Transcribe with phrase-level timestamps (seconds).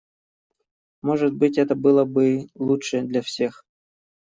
[1.03, 3.67] Может быть это было бы лучше для всех.